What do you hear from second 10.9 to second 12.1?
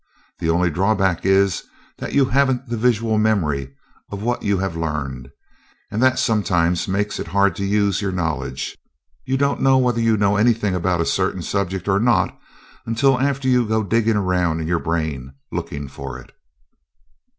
a certain subject or